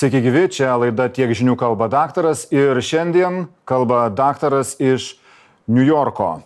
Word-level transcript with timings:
Sveiki 0.00 0.22
gyvi, 0.24 0.46
čia 0.48 0.78
laida 0.80 1.10
Tiek 1.12 1.28
žinių 1.36 1.58
kalba 1.60 1.84
daktaras 1.92 2.46
ir 2.48 2.78
šiandien 2.80 3.42
kalba 3.68 4.06
daktaras 4.08 4.70
iš 4.80 5.10
New 5.68 5.84
Yorko. 5.84 6.38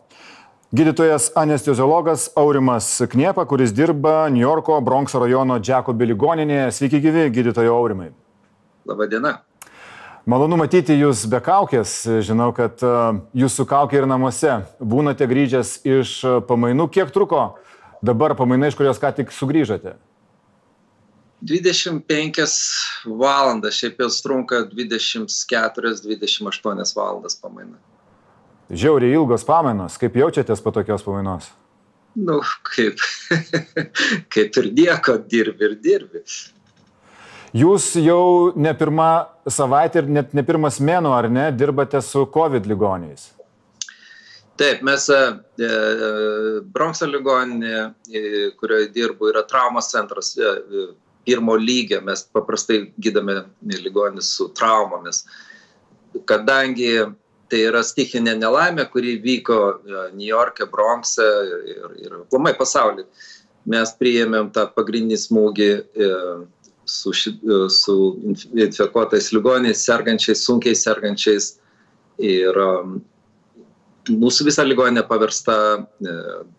Gydytojas 0.75 1.29
anesteziologas 1.39 2.25
Aurimas 2.35 2.89
Kniepa, 3.13 3.45
kuris 3.47 3.71
dirba 3.71 4.25
New 4.27 4.43
Yorko 4.43 4.81
Bronxo 4.83 5.21
rajono 5.23 5.61
Džekobi 5.63 6.09
ligoninėje. 6.11 6.73
Sveiki 6.75 6.99
gyvi, 7.05 7.29
gydytojo 7.37 7.77
Aurimai. 7.77 8.09
Labadiena. 8.91 9.37
Malonu 10.27 10.59
matyti 10.59 10.97
Jūs 10.99 11.23
be 11.31 11.39
kaukės. 11.39 11.93
Žinau, 12.27 12.51
kad 12.59 12.83
e, 12.83 12.97
Jūsų 13.39 13.69
kaukė 13.71 14.01
ir 14.01 14.09
namuose. 14.11 14.65
Būnate 14.83 15.31
grįžęs 15.31 15.77
iš 16.01 16.17
pamainų. 16.51 16.89
Kiek 16.91 17.15
truko 17.15 17.53
dabar 18.03 18.35
pamaina, 18.35 18.67
iš 18.67 18.81
kurios 18.83 18.99
ką 18.99 19.15
tik 19.21 19.31
sugrįžote? 19.31 19.95
25 21.41 22.45
valandas, 23.07 23.75
šiaip 23.81 24.01
jau 24.01 24.09
trunka 24.23 24.57
24-28 24.71 26.97
valandas 26.97 27.41
pamaina. 27.41 27.77
Žiauriai 28.71 29.13
ilgos 29.19 29.45
pamainos. 29.45 29.99
Kaip 30.01 30.17
jaučiatės 30.17 30.63
po 30.65 30.71
tokios 30.73 31.03
pamainos? 31.05 31.51
Nu, 32.15 32.41
kaip, 32.65 32.99
kaip 34.35 34.57
ir 34.63 34.67
nieko, 34.73 35.19
dirbi 35.31 35.65
ir 35.69 35.75
dirbi. 35.83 36.19
Jūs 37.55 37.95
jau 38.03 38.53
ne 38.59 38.75
pirmą 38.75 39.27
savaitę 39.51 39.99
ir 40.03 40.09
net 40.11 40.35
ne 40.35 40.43
pirmas 40.47 40.81
mėnuo, 40.83 41.13
ar 41.15 41.29
ne, 41.31 41.53
dirbate 41.55 42.01
su 42.03 42.27
COVID 42.35 42.67
ligoniais? 42.67 43.35
Taip, 44.59 44.83
mes 44.87 45.09
e, 45.11 45.21
e 45.67 45.69
Bronxo 46.75 47.07
ligoninė, 47.11 47.79
e, 48.07 48.21
kurioje 48.59 48.93
dirbu, 48.95 49.33
yra 49.33 49.43
traumos 49.51 49.89
centras 49.91 50.31
e, 50.39 50.53
pirmo 51.27 51.57
lygio, 51.61 52.01
mes 52.05 52.25
paprastai 52.35 52.81
gydame 53.01 53.43
ligonis 53.83 54.31
su 54.37 54.49
traumomis. 54.57 55.25
Kadangi 56.29 56.91
tai 57.51 57.63
yra 57.69 57.83
stichinė 57.85 58.37
nelaimė, 58.39 58.87
kuri 58.93 59.17
vyko 59.23 59.59
New 60.15 60.27
York'e, 60.27 60.69
Bronx'e 60.71 61.27
ir, 61.75 61.97
ir 62.05 62.19
aplamai 62.23 62.55
pasaulyje, 62.59 63.07
mes 63.71 63.95
priėmėm 64.01 64.51
tą 64.55 64.67
pagrindinį 64.77 65.19
smūgį 65.21 65.71
su, 66.85 67.13
ši, 67.17 67.35
su 67.73 67.97
infekuotais 68.53 69.33
ligoniais, 69.33 69.85
sergančiais, 69.87 70.45
sunkiai 70.45 70.77
sergančiais. 70.79 71.55
Ir 72.23 72.59
mūsų 74.13 74.49
visa 74.51 74.65
ligoninė 74.67 75.05
paversta 75.09 75.57
e, 75.81 76.15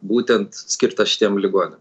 būtent 0.05 0.55
skirta 0.55 1.05
šitiem 1.07 1.37
ligonėm. 1.39 1.79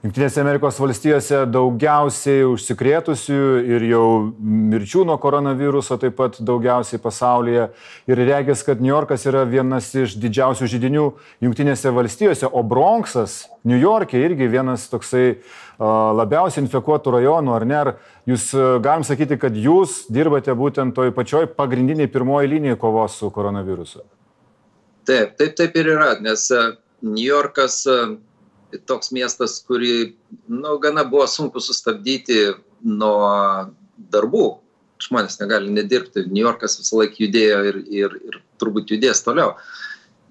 Junktinėse 0.00 0.40
Amerikos 0.40 0.78
valstijose 0.80 1.42
daugiausiai 1.52 2.46
užsikrėtusių 2.48 3.40
ir 3.68 3.82
jau 3.84 4.04
mirčių 4.40 5.02
nuo 5.04 5.18
koronaviruso 5.20 5.98
taip 6.00 6.14
pat 6.16 6.38
daugiausiai 6.40 6.96
pasaulyje. 7.04 7.66
Ir 8.08 8.22
regis, 8.24 8.62
kad 8.64 8.80
New 8.80 8.88
Yorkas 8.88 9.26
yra 9.28 9.42
vienas 9.44 9.90
iš 9.92 10.14
didžiausių 10.22 10.68
žydinių 10.72 11.02
Junktinėse 11.44 11.92
valstijose, 11.92 12.48
o 12.48 12.62
Bronxas, 12.64 13.42
New 13.68 13.76
York'e 13.76 14.22
irgi 14.24 14.48
vienas 14.48 14.86
toksai 14.88 15.42
labiausiai 16.16 16.64
infekuotų 16.64 17.14
rajonų, 17.18 17.52
ar 17.58 17.68
ne? 17.68 17.78
Ar 17.82 17.92
jūs 18.32 18.48
galim 18.80 19.04
sakyti, 19.04 19.36
kad 19.44 19.52
jūs 19.52 20.06
dirbate 20.08 20.56
būtent 20.56 20.96
toj 20.96 21.12
pačioj 21.12 21.44
pagrindiniai 21.60 22.08
pirmoji 22.08 22.54
linija 22.54 22.80
kovos 22.80 23.20
su 23.20 23.28
koronavirusu? 23.36 24.00
Taip, 25.04 25.36
taip, 25.36 25.52
taip 25.60 25.76
ir 25.76 25.92
yra, 25.92 26.14
nes 26.24 26.48
New 27.04 27.20
Yorkas 27.20 27.82
toks 28.88 29.12
miestas, 29.14 29.58
kurį, 29.66 30.14
nu, 30.48 30.76
gana 30.82 31.04
buvo 31.08 31.26
sunku 31.30 31.62
sustabdyti 31.64 32.40
nuo 32.86 33.30
darbų. 34.12 34.46
Žmonės 35.00 35.38
negali 35.40 35.72
nedirbti. 35.72 36.26
New 36.28 36.44
Yorkas 36.44 36.76
visą 36.80 37.00
laiką 37.00 37.22
judėjo 37.24 37.60
ir, 37.70 37.78
ir, 37.88 38.16
ir 38.28 38.40
turbūt 38.60 38.92
judės 38.92 39.24
toliau. 39.24 39.54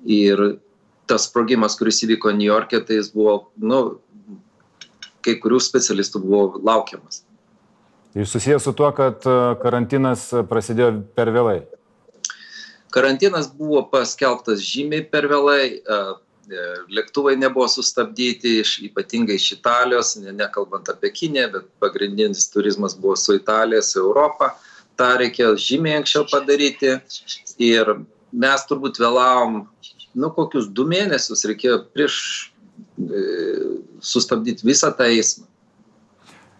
Ir 0.05 0.59
tas 1.09 1.25
sprogimas, 1.25 1.75
kuris 1.79 2.03
įvyko 2.05 2.35
New 2.37 2.47
York'e, 2.47 2.83
tai 2.85 2.99
jis 2.99 3.09
buvo, 3.15 3.39
nu, 3.57 3.97
kai 5.25 5.39
kurių 5.41 5.57
specialistų 5.63 6.21
buvo 6.21 6.61
laukiamas. 6.61 7.23
Ir 8.17 8.29
susijęs 8.29 8.65
su 8.65 8.73
tuo, 8.77 8.89
kad 8.97 9.25
e, 9.25 9.35
karantinas 9.61 10.29
prasidėjo 10.49 10.93
per 11.17 11.29
vėlai. 11.33 11.59
Karantinas 12.93 13.49
buvo 13.53 13.83
paskelbtas 13.91 14.63
žymiai 14.65 15.03
per 15.05 15.27
vėlai. 15.29 15.61
E, 15.77 15.99
lėktuvai 16.89 17.35
nebuvo 17.39 17.67
sustabdyti, 17.69 18.59
iš, 18.63 18.75
ypatingai 18.89 19.37
iš 19.39 19.51
Italijos, 19.57 20.15
ne, 20.21 20.33
nekalbant 20.35 20.89
apie 20.91 21.11
Kiniją, 21.13 21.49
bet 21.53 21.67
pagrindinis 21.83 22.49
turizmas 22.53 22.95
buvo 22.97 23.15
su 23.19 23.35
Italija, 23.37 23.81
su 23.85 23.99
Europa. 24.01 24.53
Ta 24.99 25.13
reikėjo 25.21 25.55
žymiai 25.59 25.99
anksčiau 26.01 26.25
padaryti 26.29 26.97
ir 27.63 27.93
mes 28.31 28.65
turbūt 28.69 28.99
vėlavom, 29.01 29.61
nu, 30.19 30.31
kokius 30.35 30.67
du 30.73 30.85
mėnesius 30.89 31.45
reikėjo 31.47 31.83
prieš 31.93 32.17
e, 32.99 33.23
sustabdyti 34.01 34.67
visą 34.67 34.91
tą 34.95 35.07
eismą. 35.09 35.47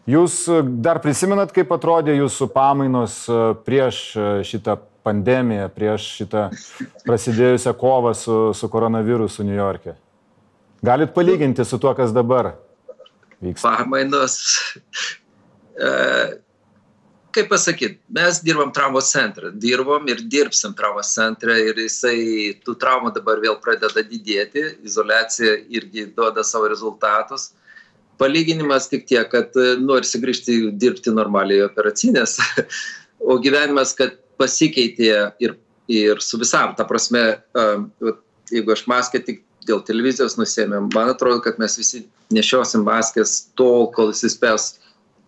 Jūs 0.10 0.42
dar 0.82 0.98
prisimenat, 1.04 1.52
kaip 1.54 1.70
atrodė 1.76 2.16
jūsų 2.18 2.48
pamainos 2.54 3.22
e, 3.30 3.42
prieš 3.66 4.00
e, 4.18 4.30
šitą 4.48 4.80
pandemiją, 5.04 5.70
prieš 5.76 6.08
šitą 6.20 6.50
prasidėjusią 7.06 7.74
kovą 7.80 8.14
su, 8.18 8.38
su 8.54 8.70
koronavirusu 8.72 9.46
New 9.48 9.58
York'e. 9.58 9.96
Galit 10.86 11.14
palyginti 11.16 11.66
su 11.66 11.80
tuo, 11.80 11.94
kas 11.96 12.14
dabar 12.16 12.54
vyksta? 13.44 13.76
Pamainos. 13.82 14.38
E, 15.80 15.90
kaip 17.36 17.50
pasakyti, 17.52 18.00
mes 18.16 18.40
dirbam 18.44 18.72
traumos 18.76 19.12
centre, 19.12 19.52
dirbom 19.52 20.08
ir 20.12 20.24
dirbsim 20.32 20.74
traumos 20.78 21.12
centre 21.16 21.58
ir 21.68 21.80
jisai, 21.84 22.20
tų 22.66 22.78
traumų 22.80 23.14
dabar 23.16 23.42
vėl 23.44 23.60
pradeda 23.64 24.04
didėti, 24.04 24.66
izolacija 24.88 25.58
irgi 25.68 26.08
duoda 26.16 26.44
savo 26.48 26.70
rezultatus. 26.72 27.52
Palyginimas 28.20 28.90
tik 28.92 29.06
tiek, 29.08 29.28
kad 29.32 29.56
norisi 29.80 30.20
grįžti 30.20 30.58
dirbti 30.76 31.12
normaliai 31.16 31.64
operacinės, 31.68 32.40
o 33.30 33.38
gyvenimas, 33.40 33.94
kad 33.96 34.18
pasikeitė 34.40 35.12
ir, 35.44 35.56
ir 35.92 36.24
su 36.24 36.40
visam. 36.42 36.74
Ta 36.78 36.88
prasme, 36.88 37.24
jeigu 38.52 38.74
aš 38.76 38.86
maskę 38.90 39.22
tik 39.26 39.44
dėl 39.68 39.84
televizijos 39.86 40.38
nusėmėm, 40.40 40.90
man 40.96 41.12
atrodo, 41.14 41.44
kad 41.46 41.60
mes 41.62 41.76
visi 41.78 42.06
nešiosim 42.34 42.86
maskės 42.88 43.50
tol, 43.60 43.90
kol 43.94 44.14
įsispės 44.14 44.78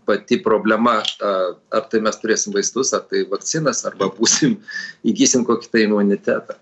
pati 0.07 0.39
problema, 0.41 1.01
ar 1.21 1.87
tai 1.91 2.01
mes 2.03 2.17
turėsim 2.17 2.55
vaistus, 2.55 2.93
ar 2.97 3.05
tai 3.09 3.25
vakcinas, 3.29 3.83
arba 3.85 4.09
būsim, 4.15 4.57
įgysim 5.05 5.45
kokį 5.47 5.69
tai 5.71 5.85
imunitetą. 5.85 6.57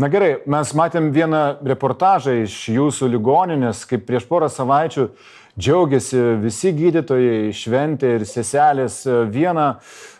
Na 0.00 0.08
gerai, 0.08 0.38
mes 0.48 0.70
matėm 0.76 1.10
vieną 1.12 1.42
reportažą 1.66 2.38
iš 2.44 2.54
jūsų 2.72 3.10
ligoninės, 3.16 3.82
kaip 3.88 4.06
prieš 4.08 4.24
porą 4.30 4.48
savaičių 4.48 5.10
džiaugiasi 5.60 6.22
visi 6.40 6.70
gydytojai, 6.72 7.50
šventė 7.52 8.14
ir 8.16 8.24
seselės 8.28 9.02
vieną 9.34 9.66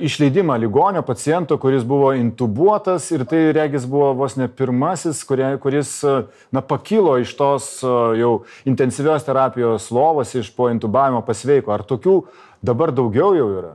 išleidimą 0.00 0.56
ligonio 0.56 1.02
paciento, 1.02 1.58
kuris 1.58 1.84
buvo 1.84 2.12
intubuotas 2.16 3.10
ir 3.10 3.24
tai 3.28 3.52
regis 3.52 3.84
buvo 3.86 4.12
vos 4.16 4.36
ne 4.36 4.48
pirmasis, 4.48 5.20
kurie, 5.28 5.58
kuris 5.60 5.90
e, 6.04 6.14
na, 6.52 6.62
pakilo 6.62 7.18
iš 7.20 7.34
tos 7.36 7.66
e, 7.82 7.92
jau 8.20 8.32
intensyvios 8.64 9.26
terapijos 9.26 9.90
lovos, 9.90 10.34
iš 10.34 10.50
po 10.56 10.70
intubavimo 10.72 11.20
pasveiko. 11.26 11.72
Ar 11.74 11.84
tokių 11.84 12.22
dabar 12.64 12.94
daugiau 12.96 13.34
jau 13.36 13.50
yra? 13.58 13.74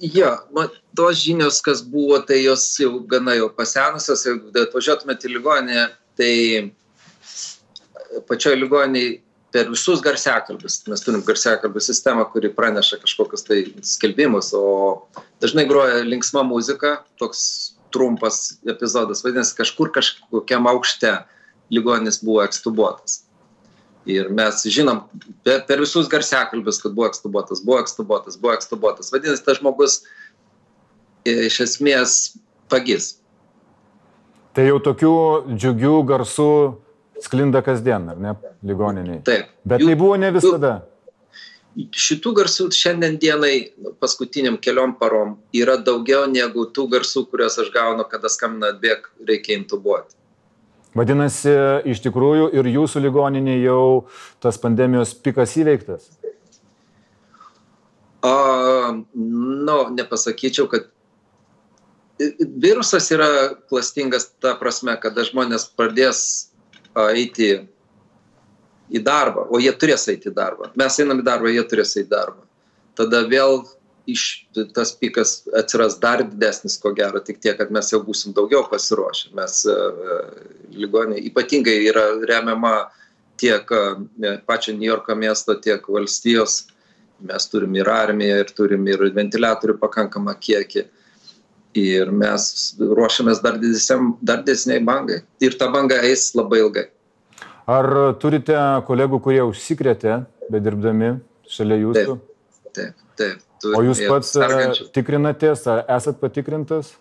Jo, 0.00 0.32
man 0.54 0.72
tos 0.96 1.20
žinios, 1.20 1.60
kas 1.64 1.82
buvo, 1.82 2.20
tai 2.24 2.40
jos 2.44 2.64
jau 2.80 2.94
gana 3.10 3.34
jau 3.36 3.50
pasenusios, 3.52 4.24
jeigu 4.24 4.52
atvažiuotumėte 4.64 5.28
į 5.28 5.34
ligonę, 5.34 5.88
tai 6.18 6.32
pačioj 8.28 8.56
ligoniai 8.56 9.18
per 9.52 9.70
visus 9.72 10.02
garsiakalbius. 10.04 10.82
Mes 10.90 11.02
turim 11.04 11.22
garsiakalbių 11.26 11.82
sistemą, 11.82 12.26
kuri 12.32 12.50
praneša 12.54 13.00
kažkokius 13.02 13.46
tai 13.46 13.62
skelbimus, 13.86 14.52
o 14.56 15.08
dažnai 15.42 15.64
groja 15.68 16.02
linksma 16.04 16.44
muzika, 16.46 16.98
toks 17.20 17.40
trumpas 17.94 18.58
epizodas, 18.68 19.22
vadinasi, 19.24 19.56
kažkur 19.56 19.92
kažkokiam 19.94 20.68
aukšte 20.68 21.14
ligonis 21.72 22.20
buvo 22.24 22.42
ekstubuotas. 22.44 23.22
Ir 24.08 24.30
mes 24.32 24.62
žinom 24.72 25.02
per, 25.44 25.62
per 25.68 25.80
visus 25.82 26.08
garsiakalbius, 26.08 26.80
kad 26.80 26.94
buvo 26.96 27.08
ekstubuotas, 27.08 27.60
buvo 27.64 27.80
ekstubuotas, 27.82 28.36
buvo 28.40 28.54
ekstubuotas. 28.56 29.12
Vadinasi, 29.12 29.44
tas 29.44 29.60
žmogus 29.60 30.02
e, 31.24 31.48
iš 31.48 31.60
esmės 31.64 32.18
pagis. 32.72 33.16
Tai 34.56 34.64
jau 34.64 34.78
tokių 34.82 35.14
džiugių 35.54 35.96
garsų 36.08 36.52
sklinda 37.24 37.62
kasdien, 37.64 38.08
ar 38.12 38.20
ne, 38.20 38.34
ligoniniai. 38.66 39.22
Taip. 39.26 39.50
Bet 39.68 39.82
jų, 39.82 39.90
tai 39.90 39.98
buvo 40.00 40.18
ne 40.20 40.30
visada. 40.34 40.74
Šitų 41.78 42.32
garsų 42.34 42.68
šiandien 42.74 43.18
dienai, 43.22 43.52
paskutiniam 44.02 44.56
keliom 44.58 44.96
parom, 44.98 45.36
yra 45.54 45.76
daugiau 45.78 46.24
negu 46.30 46.66
tų 46.74 46.88
garsų, 46.96 47.28
kuriuos 47.30 47.58
aš 47.62 47.70
gaunu, 47.74 48.06
kada 48.10 48.30
skambina 48.32 48.72
atbėg, 48.74 49.06
reikia 49.28 49.58
intubuoti. 49.60 50.16
Vadinasi, 50.98 51.52
iš 51.92 52.00
tikrųjų 52.02 52.48
ir 52.58 52.70
jūsų 52.72 53.04
ligoninė 53.04 53.58
jau 53.60 54.08
tas 54.42 54.58
pandemijos 54.58 55.12
pikas 55.14 55.54
įveiktas? 55.60 56.08
A, 58.26 58.32
nu, 59.14 59.76
nepasakyčiau, 59.94 60.66
kad 60.72 60.88
virusas 62.58 63.10
yra 63.14 63.54
klastingas 63.70 64.26
ta 64.42 64.56
prasme, 64.58 64.96
kada 64.98 65.22
žmonės 65.28 65.68
pradės 65.78 66.47
eiti 67.12 67.52
į 68.88 69.02
darbą, 69.04 69.46
o 69.52 69.60
jie 69.60 69.72
turės 69.76 70.06
eiti 70.10 70.30
į 70.30 70.36
darbą. 70.36 70.70
Mes 70.80 71.00
einam 71.02 71.20
į 71.20 71.26
darbą, 71.26 71.50
jie 71.52 71.64
turės 71.68 71.96
eiti 71.96 72.06
į 72.08 72.12
darbą. 72.12 72.46
Tada 72.98 73.22
vėl 73.30 73.60
iš, 74.08 74.22
tas 74.74 74.94
pikas 74.96 75.42
atsiras 75.56 75.98
dar 76.00 76.22
didesnis, 76.24 76.78
ko 76.80 76.94
gero, 76.96 77.20
tik 77.24 77.42
tiek, 77.44 77.58
kad 77.58 77.72
mes 77.74 77.92
jau 77.92 78.00
būsim 78.04 78.34
daugiau 78.36 78.64
pasiruošę. 78.70 79.34
Mes 79.36 79.60
uh, 79.68 80.30
ligonė 80.72 81.20
ypatingai 81.28 81.76
yra 81.90 82.06
remiama 82.30 82.88
tiek 83.40 83.68
uh, 83.74 84.00
pačio 84.48 84.74
New 84.74 84.88
Yorko 84.88 85.16
miesto, 85.18 85.58
tiek 85.60 85.84
valstijos. 85.84 86.64
Mes 87.28 87.48
turim 87.50 87.74
ir 87.76 87.88
armiją, 87.90 88.40
ir 88.44 88.52
turim 88.54 88.86
ir 88.88 89.02
ventiliatorių 89.14 89.76
pakankamą 89.82 90.36
kiekį. 90.38 90.86
Ir 91.76 92.08
mes 92.10 92.44
ruošiamės 92.80 93.42
dar, 93.44 93.58
didesiam, 93.60 94.14
dar 94.24 94.40
didesniai 94.46 94.80
bangai. 94.84 95.20
Ir 95.44 95.58
ta 95.60 95.68
banga 95.72 95.98
eis 96.08 96.30
labai 96.34 96.62
ilgai. 96.62 96.86
Ar 97.68 97.88
turite 98.22 98.56
kolegų, 98.88 99.20
kurie 99.26 99.42
užsikrėtė, 99.44 100.22
bedirbdami 100.48 101.18
šalia 101.52 101.82
jūsų? 101.82 102.16
Taip, 102.16 102.72
taip. 102.72 103.04
taip 103.20 103.44
Turim, 103.62 103.74
o 103.74 103.84
jūs 103.88 104.00
pats 104.06 104.30
e, 104.30 104.38
sergančių. 104.38 104.88
tikrinatės, 104.94 105.66
ar 105.70 105.84
esat 105.98 106.20
patikrintas? 106.22 106.92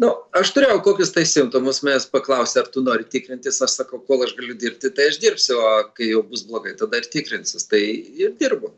Nu, 0.00 0.12
aš 0.36 0.52
turėjau 0.56 0.78
kokius 0.84 1.12
tai 1.12 1.26
simptomus, 1.28 1.82
mes 1.84 2.06
paklausė, 2.08 2.62
ar 2.62 2.70
tu 2.72 2.82
nori 2.84 3.04
tikrintis, 3.10 3.58
aš 3.64 3.80
sakau, 3.80 4.00
kol 4.06 4.22
aš 4.24 4.32
galiu 4.38 4.54
dirbti, 4.60 4.92
tai 4.96 5.08
aš 5.10 5.18
dirbsiu, 5.20 5.58
o 5.58 5.72
kai 5.96 6.12
jau 6.12 6.22
bus 6.28 6.44
blogai, 6.48 6.72
tada 6.78 7.00
ir 7.00 7.08
tikrinsis, 7.12 7.66
tai 7.68 7.82
ir 8.22 8.32
dirbu. 8.40 8.72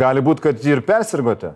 Gali 0.00 0.24
būti, 0.24 0.44
kad 0.46 0.64
ir 0.68 0.84
persirgote? 0.86 1.52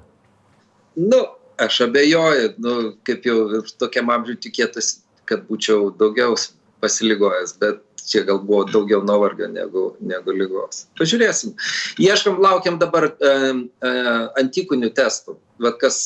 Nu, 0.99 1.21
aš 1.59 1.81
abejoju, 1.89 2.55
nu, 2.63 2.77
kaip 3.07 3.27
jau 3.27 3.63
tokiam 3.81 4.11
amžiui 4.15 4.39
tikėtasi, 4.47 5.03
kad 5.29 5.45
būčiau 5.49 5.91
daugiau 5.99 6.37
pasiligojęs, 6.83 7.57
bet 7.61 7.83
čia 8.09 8.23
gal 8.25 8.41
buvo 8.41 8.65
daugiau 8.69 9.03
nuovargio 9.05 9.49
negu, 9.53 9.83
negu 10.01 10.33
lygos. 10.33 10.87
Pažiūrėsim. 10.99 11.53
Ieškam, 12.01 12.39
laukiam 12.41 12.79
dabar 12.81 13.11
e, 13.11 13.33
e, 13.85 13.93
antikūnių 14.41 14.91
testų. 14.97 15.37
Bet 15.61 15.81
kas 15.83 15.99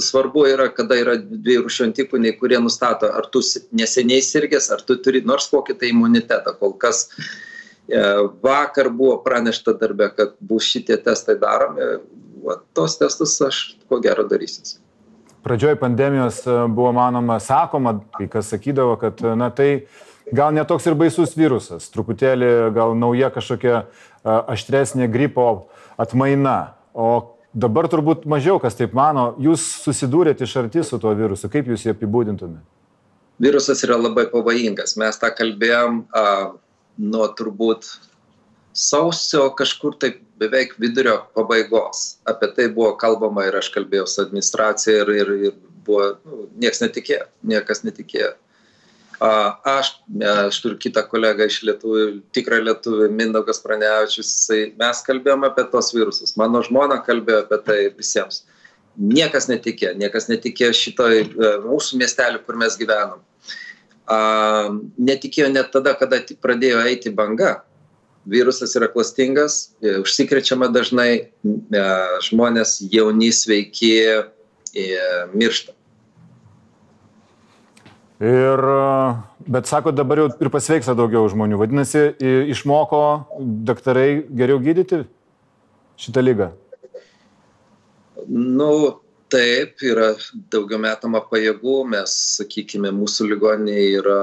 svarbu 0.00 0.46
yra, 0.52 0.70
kada 0.72 0.96
yra 1.00 1.16
dviejų 1.20 1.66
rūšių 1.66 1.86
antikūniai, 1.88 2.36
kurie 2.40 2.60
nustato, 2.62 3.10
ar 3.10 3.28
tu 3.34 3.42
neseniai 3.76 4.22
sirgęs, 4.24 4.70
ar 4.72 4.84
tu 4.86 4.96
turi 5.02 5.24
nors 5.26 5.50
kokį 5.52 5.76
tai 5.80 5.92
imunitetą. 5.92 6.54
Kol 6.62 6.76
kas 6.80 7.08
e, 7.10 8.00
vakar 8.44 8.92
buvo 8.94 9.18
pranešta 9.26 9.76
darbė, 9.80 10.12
kad 10.16 10.38
bus 10.40 10.70
šitie 10.70 10.96
testai 11.04 11.36
daromi. 11.42 11.92
Va, 12.40 12.62
tos 12.72 12.96
testus 12.96 13.36
aš 13.44 13.64
ko 13.90 14.00
gero 14.00 14.24
darysiu. 14.30 14.78
Pradžioj 15.44 15.78
pandemijos 15.80 16.42
e, 16.46 16.54
buvo 16.68 16.92
manoma, 16.96 17.38
sakoma, 17.40 17.98
kai 18.16 18.28
kas 18.28 18.50
sakydavo, 18.52 18.96
kad 19.00 19.22
na 19.38 19.50
tai 19.54 19.86
gal 20.32 20.54
netoks 20.54 20.86
ir 20.86 20.96
baisus 20.98 21.36
virusas, 21.38 21.88
truputėlį 21.94 22.50
gal 22.76 22.94
nauja 22.98 23.30
kažkokia 23.34 23.84
aštresnė 24.24 25.08
gripo 25.10 25.46
atmaina. 26.00 26.74
O 26.94 27.36
dabar 27.54 27.88
turbūt 27.90 28.26
mažiau 28.30 28.60
kas 28.62 28.76
taip 28.78 28.94
mano, 28.96 29.32
jūs 29.42 29.64
susidūrėte 29.84 30.46
iš 30.46 30.56
arti 30.62 30.84
su 30.86 31.00
tuo 31.02 31.14
virusu, 31.16 31.50
kaip 31.52 31.70
jūs 31.70 31.86
jį 31.86 31.94
apibūdintumėte? 31.94 32.62
Virusas 33.40 33.80
yra 33.86 33.96
labai 33.96 34.26
pavojingas. 34.28 34.98
Mes 35.00 35.16
tą 35.16 35.30
kalbėjom 35.32 36.02
a, 36.12 36.24
nuo 37.00 37.28
turbūt 37.36 37.88
sausio 38.72 39.48
kažkur 39.58 39.96
taip 40.00 40.20
beveik 40.40 40.76
vidurio 40.78 41.18
pabaigos. 41.34 42.20
Apie 42.28 42.50
tai 42.56 42.68
buvo 42.72 42.92
kalbama 43.00 43.46
ir 43.48 43.58
aš 43.58 43.70
kalbėjau 43.74 44.06
su 44.08 44.22
administracija 44.22 45.02
ir, 45.02 45.10
ir, 45.22 45.32
ir 45.50 45.58
buvo, 45.86 46.14
nu, 46.24 46.46
niekas 46.62 46.82
netikėjo, 46.84 47.26
niekas 47.52 47.84
netikėjo. 47.86 48.32
Aš, 49.20 49.90
aš 50.48 50.58
turiu 50.64 50.78
kitą 50.80 51.02
kolegą 51.04 51.44
iš 51.50 51.58
lietuvių, 51.68 52.04
tikrą 52.32 52.62
lietuvį, 52.64 53.10
Mindaugas 53.12 53.60
Pranevičius, 53.60 54.30
mes 54.80 55.02
kalbėjome 55.04 55.50
apie 55.50 55.66
tos 55.68 55.90
virusus. 55.92 56.32
Mano 56.40 56.62
žmona 56.64 57.02
kalbėjo 57.04 57.42
apie 57.44 57.58
tai 57.66 57.78
visiems. 57.98 58.46
Niekas 58.96 59.50
netikėjo, 59.50 59.92
niekas 60.00 60.30
netikėjo 60.32 60.72
šitoj 60.76 61.18
e, 61.20 61.50
mūsų 61.66 62.00
miestelį, 62.00 62.40
kur 62.46 62.56
mes 62.60 62.74
gyvenam. 62.80 63.20
Netikėjo 64.98 65.50
net 65.52 65.68
tada, 65.74 65.92
kada 66.00 66.18
pradėjo 66.42 66.80
eiti 66.88 67.12
banga. 67.14 67.60
Virusas 68.26 68.74
yra 68.76 68.88
klastingas, 68.92 69.70
e, 69.80 69.96
užsikrečiama 70.02 70.68
dažnai, 70.68 71.12
e, 71.20 71.84
žmonės 72.28 72.78
jauni, 72.92 73.32
sveiki, 73.32 73.94
miršta. 75.34 75.72
Ir, 78.20 78.60
bet 79.48 79.66
sako, 79.66 79.90
dabar 79.96 80.20
jau 80.20 80.26
ir 80.30 80.50
pasveiksta 80.52 80.92
daugiau 80.94 81.24
žmonių. 81.32 81.56
Vadinasi, 81.58 82.02
išmoko 82.52 83.00
daktarai 83.66 84.20
geriau 84.36 84.60
gydyti 84.62 85.00
šitą 85.98 86.22
lygą? 86.22 86.50
Nu, 88.28 89.00
taip, 89.30 89.80
yra 89.86 90.12
daugiau 90.52 90.80
metama 90.82 91.20
pajėgų. 91.30 91.76
Mes, 91.92 92.14
sakykime, 92.38 92.90
mūsų 92.94 93.28
ligoninė 93.32 93.78
yra 94.00 94.22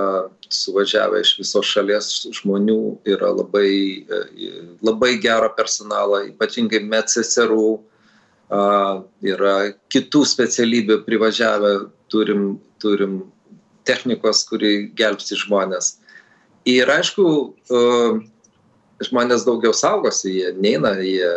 suvažiavę 0.53 1.21
iš 1.23 1.33
visos 1.41 1.67
šalies 1.67 2.09
žmonių, 2.39 2.79
yra 3.09 3.31
labai, 3.35 4.05
labai 4.85 5.13
gero 5.23 5.49
personalo, 5.57 6.21
ypatingai 6.29 6.83
medseserų, 6.85 7.69
yra 9.27 9.55
kitų 9.91 10.23
specialybių 10.27 11.01
privažiavę, 11.07 11.73
turim, 12.11 12.49
turim 12.83 13.19
technikos, 13.87 14.43
kuri 14.47 14.89
gelbsti 14.95 15.39
žmonės. 15.43 15.97
Ir 16.67 16.89
aišku, 16.91 17.27
žmonės 19.07 19.45
daugiau 19.47 19.75
saugosi, 19.75 20.33
jie 20.39 20.53
neina, 20.59 20.95
jie 20.99 21.27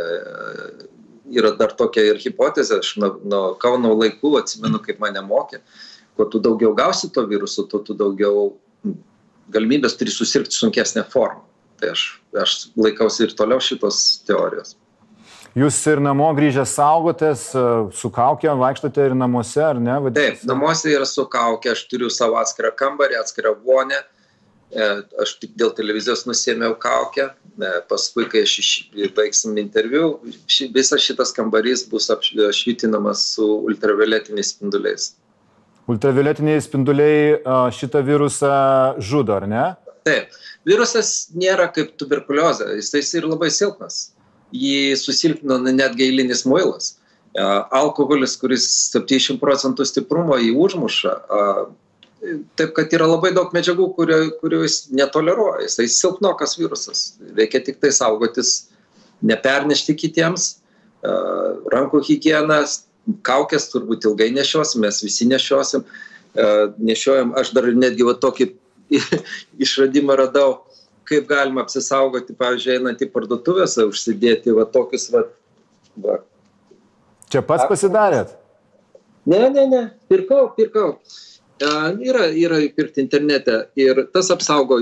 yra 1.30 1.52
dar 1.58 1.72
tokia 1.76 2.04
ir 2.10 2.20
hipotezė, 2.22 2.80
aš 2.82 2.96
nuo, 3.00 3.12
nuo 3.26 3.42
Kauno 3.60 3.92
laikų 3.98 4.34
atsimenu, 4.40 4.80
kaip 4.84 5.00
mane 5.02 5.22
mokė, 5.24 5.62
kuo 6.18 6.26
tu 6.30 6.40
daugiau 6.42 6.74
gausi 6.76 7.10
to 7.14 7.24
viruso, 7.30 7.66
tuo 7.70 7.82
tu 7.84 7.96
daugiau 7.96 8.52
galimybės 9.50 9.96
turi 9.98 10.12
susirgti 10.14 10.56
sunkesnę 10.56 11.04
formą. 11.10 11.42
Tai 11.80 11.94
aš, 11.94 12.04
aš 12.36 12.56
laikausi 12.76 13.24
ir 13.24 13.34
toliau 13.38 13.62
šitos 13.62 14.20
teorijos. 14.28 14.76
Jūs 15.56 15.78
ir 15.90 15.98
namo 16.04 16.28
grįžę 16.36 16.62
saugotės, 16.68 17.48
e, 17.58 17.62
su 17.96 18.10
kaukė 18.14 18.52
vaikštote 18.60 19.08
ir 19.08 19.16
namuose, 19.18 19.62
ar 19.66 19.80
ne? 19.82 19.96
Vadinasi? 20.04 20.36
Taip, 20.36 20.44
namuose 20.46 20.92
yra 20.92 21.08
su 21.08 21.24
kaukė, 21.26 21.72
aš 21.74 21.88
turiu 21.90 22.10
savo 22.14 22.38
atskirą 22.38 22.70
kambarį, 22.78 23.18
atskirą 23.18 23.56
vonę. 23.64 23.98
E, 23.98 24.19
aš 25.22 25.34
tik 25.42 25.56
dėl 25.58 25.72
televizijos 25.74 26.26
nusėmiau 26.28 26.76
kaukę, 26.78 27.30
e, 27.30 27.72
paskui, 27.90 28.26
kai 28.30 28.44
aš 28.46 28.54
baigsim 29.16 29.58
interviu, 29.58 30.20
ši, 30.50 30.70
visas 30.74 31.02
šitas 31.02 31.34
kambarys 31.36 31.86
bus 31.90 32.10
apšvitinamas 32.12 33.24
su 33.34 33.48
ultravioletiniais 33.66 34.54
spinduliais. 34.54 35.10
Ultravioletiniai 35.90 36.62
spinduliai 36.62 37.40
šitą 37.74 38.04
virusą 38.06 38.54
žudo, 39.02 39.40
ar 39.40 39.48
ne? 39.50 39.66
Taip. 40.06 40.38
Virusas 40.68 41.30
nėra 41.34 41.66
kaip 41.74 41.96
tuberkuliozė, 41.98 42.76
jis, 42.78 42.92
jis 42.94 43.14
yra 43.18 43.32
labai 43.32 43.48
silpnas 43.50 44.10
jį 44.52 44.96
susilpnina 44.98 45.72
netgi 45.72 46.08
eilinis 46.08 46.44
muilas. 46.48 46.96
Alkoholis, 47.38 48.34
kuris 48.40 48.66
70 48.90 49.38
procentų 49.42 49.86
stiprumo 49.86 50.38
jį 50.40 50.50
užmuša. 50.58 51.14
Taip, 52.20 52.74
kad 52.76 52.92
yra 52.92 53.06
labai 53.08 53.30
daug 53.32 53.52
medžiagų, 53.56 53.86
kurio, 53.96 54.18
kurių 54.42 54.60
jis 54.66 54.76
netoleruoja. 54.92 55.64
Jisai 55.64 55.86
silpnokas 55.88 56.58
virusas. 56.60 57.04
Reikia 57.36 57.62
tik 57.64 57.78
tai 57.80 57.94
saugotis, 57.96 58.68
nepernešti 59.24 59.96
kitiems. 59.96 60.50
Rankų 61.72 62.02
hygienas, 62.10 62.82
kaukės 63.24 63.70
turbūt 63.72 64.04
ilgai 64.10 64.28
nešiosim, 64.36 64.84
mes 64.84 65.00
visi 65.00 65.28
nešiosim. 65.30 65.86
Nešiojam, 66.90 67.32
aš 67.40 67.54
dar 67.56 67.70
netgi 67.72 68.04
va 68.04 68.12
tokį 68.20 68.50
išradimą 69.64 70.18
radau 70.20 70.58
kaip 71.10 71.24
galima 71.26 71.64
apsisaugoti, 71.64 72.36
pavyzdžiui, 72.38 72.76
einant 72.76 73.00
į 73.02 73.08
parduotuvėse, 73.10 73.82
užsidėti 73.88 74.52
va 74.54 74.62
tokius 74.70 75.08
va. 75.10 75.24
va. 76.04 76.20
Čia 77.32 77.42
pats 77.48 77.66
pasidarėt? 77.66 78.36
Ne, 79.26 79.40
ne, 79.50 79.64
ne, 79.72 79.82
pirkau, 80.10 80.44
pirkau. 80.54 80.92
Uh, 80.92 81.29
yra, 81.60 82.30
yra 82.30 82.62
pirkti 82.76 83.02
internete 83.04 83.64
ir 83.78 84.06
tas 84.14 84.30
apsaugo 84.32 84.80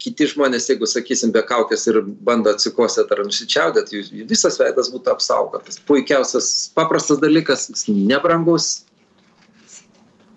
kiti 0.00 0.28
žmonės, 0.30 0.68
jeigu, 0.70 0.86
sakysim, 0.88 1.32
be 1.34 1.42
kaukės 1.44 1.88
ir 1.90 1.98
bando 2.24 2.52
atsikosėti 2.54 3.12
ar 3.12 3.24
nusičiaudėti, 3.26 4.04
visas 4.30 4.56
veidas 4.60 4.88
būtų 4.94 5.12
apsaugotas. 5.16 5.80
Puikiausias, 5.88 6.70
paprastas 6.78 7.18
dalykas, 7.20 7.66
nebrangus. 7.90 8.86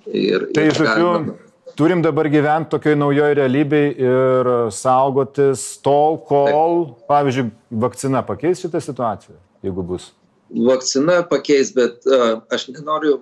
Ir, 0.10 0.50
tai, 0.56 0.68
ir 0.72 0.76
žodžiu, 0.76 1.08
galima 1.14 1.38
turim 1.76 2.02
dabar 2.04 2.28
gyventi 2.32 2.72
tokioj 2.74 2.96
naujoj 3.00 3.36
realybėj 3.40 3.88
ir 4.04 4.50
saugotis 4.76 5.64
tol, 5.86 6.20
kol, 6.28 6.84
pavyzdžiui, 7.10 7.48
vakcina 7.84 8.24
pakeis 8.28 8.62
šitą 8.64 8.82
situaciją, 8.84 9.38
jeigu 9.66 9.86
bus. 9.94 10.12
vakcina 10.52 11.22
pakeis, 11.30 11.72
bet 11.76 12.06
uh, 12.10 12.42
aš 12.52 12.68
nenoriu, 12.74 13.22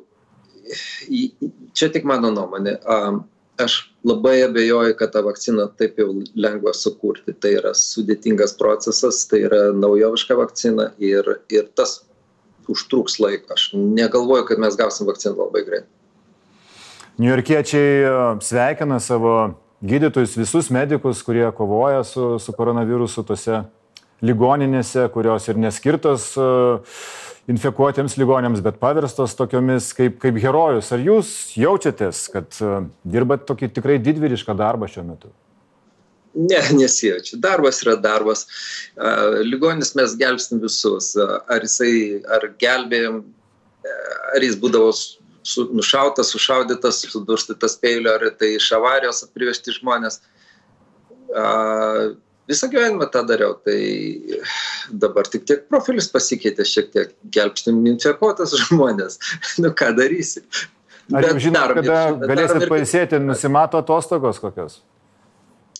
čia 1.73 1.89
tik 1.93 2.07
mano 2.07 2.31
nuomonė, 2.33 2.77
aš 3.59 3.77
labai 4.07 4.37
abejoju, 4.45 4.95
kad 4.99 5.11
tą 5.13 5.23
vakciną 5.25 5.67
taip 5.79 5.99
jau 5.99 6.09
lengva 6.35 6.73
sukurti. 6.77 7.35
Tai 7.35 7.51
yra 7.59 7.73
sudėtingas 7.75 8.55
procesas, 8.59 9.25
tai 9.29 9.43
yra 9.49 9.69
naujoviška 9.75 10.37
vakcina 10.39 10.91
ir, 11.03 11.27
ir 11.51 11.67
tas 11.75 11.99
užtruks 12.71 13.19
laiko. 13.19 13.53
Aš 13.55 13.71
negalvoju, 13.75 14.45
kad 14.47 14.61
mes 14.61 14.77
gausim 14.79 15.09
vakciną 15.09 15.35
labai 15.41 15.65
greitai. 15.67 15.89
Niujorkiečiai 17.19 18.39
sveikina 18.39 19.01
savo 19.03 19.33
gydytojus, 19.83 20.37
visus 20.39 20.69
medikus, 20.71 21.23
kurie 21.23 21.49
kovoja 21.55 22.03
su, 22.07 22.37
su 22.39 22.55
koronavirusu 22.55 23.25
tose 23.27 23.63
ligoninėse, 24.23 25.05
kurios 25.11 25.47
ir 25.51 25.59
neskirtos 25.59 26.31
uh, 26.39 26.95
infekuotiems 27.49 28.17
ligonėms, 28.19 28.63
bet 28.65 28.79
paverstos 28.81 29.35
tokiomis 29.37 29.91
kaip, 29.97 30.17
kaip 30.21 30.39
herojus. 30.43 30.91
Ar 30.95 31.03
jūs 31.03 31.29
jaučiatės, 31.57 32.25
kad 32.33 32.59
uh, 32.65 32.81
dirbat 33.05 33.45
tokį 33.49 33.71
tikrai 33.77 33.99
didvyrišką 34.03 34.57
darbą 34.59 34.89
šiuo 34.91 35.05
metu? 35.07 35.31
Ne, 36.35 36.59
nesijaučiu. 36.77 37.39
Darbas 37.41 37.81
yra 37.85 37.95
darbas. 37.99 38.45
Uh, 38.93 39.39
ligonis 39.45 39.95
mes 39.97 40.13
gelbstim 40.19 40.61
visus. 40.61 41.15
Ar 41.19 41.65
jisai, 41.65 42.21
ar 42.29 42.51
gelbėjom, 42.61 43.23
ar 44.35 44.45
jis 44.45 44.57
būdavo 44.59 44.91
su, 45.49 45.65
nušautas, 45.73 46.31
sušaudytas, 46.33 47.03
sudurstytas 47.09 47.77
peiliu, 47.81 48.11
ar 48.13 48.29
tai 48.39 48.55
iš 48.57 48.71
avarijos 48.77 49.23
privežti 49.33 49.73
žmonės. 49.79 50.21
Visą 52.49 52.69
gyvenimą 52.71 53.05
tą 53.13 53.21
dariau, 53.29 53.53
tai 53.65 53.79
dabar 54.89 55.27
tik 55.29 55.45
tiek 55.45 55.67
profilis 55.69 56.07
pasikeitė 56.09 56.65
šiek 56.65 56.87
tiek, 56.95 57.11
gelbstim 57.35 57.83
infekuotas 57.91 58.55
žmonės. 58.65 59.19
nu 59.61 59.69
ką 59.77 59.91
darysi? 59.97 60.41
Ar 61.13 61.25
jums 61.25 61.43
žinot, 61.45 61.75
kada 61.77 61.99
galėsit 62.21 62.65
pailsėti, 62.71 63.19
nusimato 63.21 63.81
atostogos 63.81 64.41
kokios? 64.41 64.79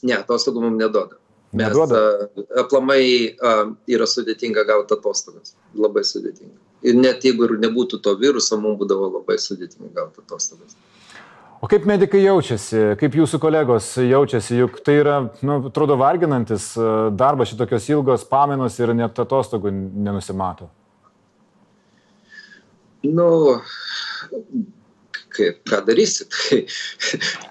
Ne, 0.01 0.15
atostogų 0.21 0.63
mums 0.67 0.79
neduoda. 0.79 1.17
Mes 1.51 1.71
neduoda. 1.71 2.29
aplamai 2.61 3.01
yra 3.89 4.05
sudėtinga 4.09 4.63
gauti 4.69 4.93
atostogas. 4.93 5.55
Labai 5.73 6.05
sudėtinga. 6.05 6.53
Ir 6.85 6.95
net 6.95 7.25
jeigu 7.25 7.47
ir 7.47 7.57
nebūtų 7.65 7.99
to 8.05 8.13
viruso, 8.21 8.57
mums 8.61 8.77
būdavo 8.79 9.09
labai 9.17 9.39
sudėtinga 9.41 9.89
gauti 9.95 10.21
atostogas. 10.21 10.77
O 11.59 11.67
kaip 11.67 11.83
medikai 11.83 12.21
jaučiasi, 12.23 12.81
kaip 12.99 13.15
jūsų 13.19 13.37
kolegos 13.43 13.91
jaučiasi, 13.99 14.61
juk 14.61 14.77
tai 14.85 14.93
yra, 15.01 15.15
nu, 15.43 15.57
atrodo, 15.67 15.97
varginantis 15.99 16.69
e, 16.79 16.85
darbas, 17.19 17.51
šitokios 17.51 17.89
ilgos 17.91 18.23
pamainos 18.29 18.77
ir 18.79 18.93
net 18.95 19.19
atostogų 19.19 19.73
nenusimato. 19.75 20.69
Nu, 23.03 23.27
kaip, 25.35 25.59
ką 25.67 25.83
darysi, 25.89 26.29
tai 26.31 26.61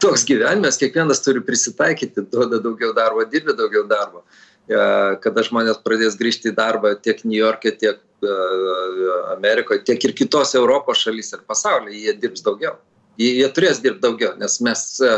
toks 0.00 0.25
gyvenimas, 0.29 0.81
kiekvienas 0.81 1.21
turi 1.25 1.45
prisitaikyti, 1.45 2.25
duoda 2.33 2.65
daugiau 2.65 2.97
darbo, 2.97 3.29
dirbi 3.29 3.53
daugiau 3.61 3.85
darbo. 3.93 4.25
E, 4.73 4.83
kada 5.21 5.45
žmonės 5.45 5.85
pradės 5.85 6.17
grįžti 6.17 6.55
į 6.55 6.57
darbą 6.57 6.97
tiek 6.97 7.27
New 7.29 7.37
York'e, 7.37 7.77
tiek 7.77 8.00
e, 8.00 8.43
Amerikoje, 9.37 9.85
tiek 9.85 10.09
ir 10.09 10.17
kitose 10.17 10.57
Europos 10.57 11.05
šalyse 11.05 11.37
ir 11.37 11.45
pasaulyje, 11.45 12.07
jie 12.09 12.23
dirbs 12.25 12.49
daugiau 12.49 12.81
jie, 13.19 13.33
jie 13.41 13.49
turės 13.55 13.83
dirbti 13.83 14.05
daugiau, 14.05 14.35
nes 14.41 14.59
mes 14.65 14.85
e, 15.05 15.15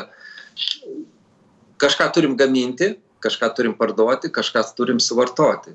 kažką 1.81 2.11
turim 2.17 2.37
gaminti, 2.41 2.95
kažką 3.25 3.51
turim 3.57 3.77
parduoti, 3.77 4.33
kažką 4.33 4.65
turim 4.77 5.01
suvartoti. 5.03 5.75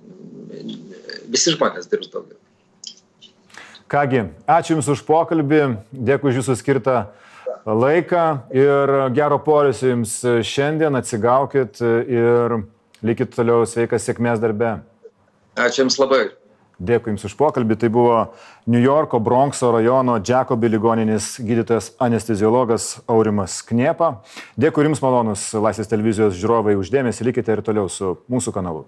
Visi 1.30 1.54
žmonės 1.54 1.90
dirbs 1.92 2.12
daugiau. 2.14 2.40
Kągi, 3.92 4.24
ačiū 4.50 4.74
Jums 4.74 4.88
už 4.90 5.04
pokalbį, 5.06 5.62
dėkui 5.94 6.32
už 6.32 6.42
Jūsų 6.42 6.56
skirtą 6.58 6.96
laiką 7.66 8.24
ir 8.54 8.94
gero 9.14 9.38
polisio 9.46 9.92
Jums 9.92 10.18
šiandien, 10.46 10.98
atsigaukit 10.98 11.82
ir 11.86 12.58
likit 13.06 13.34
toliau 13.36 13.68
sveikas 13.70 14.08
sėkmės 14.10 14.42
darbe. 14.42 14.80
Ačiū 15.56 15.84
Jums 15.84 16.00
labai. 16.02 16.24
Dėkui 16.80 17.14
Jums 17.14 17.26
už 17.30 17.38
pokalbį. 17.40 17.78
Tai 17.80 17.90
buvo 17.94 18.18
New 18.72 18.82
Yorko 18.84 19.22
Bronxo 19.24 19.72
rajono 19.76 20.18
Jacobi 20.20 20.72
ligoninės 20.74 21.36
gydytojas 21.40 21.94
anesteziologas 22.04 22.90
Aurimas 23.08 23.62
Kniepa. 23.66 24.18
Dėkui 24.60 24.88
Jums 24.90 25.04
malonus 25.06 25.48
Laisvės 25.56 25.92
televizijos 25.92 26.36
žiūrovai 26.40 26.76
uždėmesi, 26.80 27.28
likite 27.28 27.56
ir 27.56 27.64
toliau 27.66 27.88
su 27.92 28.18
mūsų 28.32 28.56
kanalu. 28.56 28.86